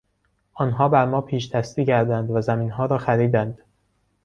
آنها 0.53 0.89
بر 0.89 1.05
ما 1.05 1.21
پیشدستی 1.21 1.85
کردند 1.85 2.31
و 2.31 2.41
زمینها 2.41 2.85
را 2.85 2.97
خریدند. 2.97 3.61